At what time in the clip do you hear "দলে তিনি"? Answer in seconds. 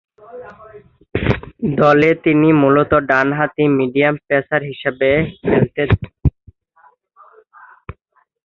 1.77-2.49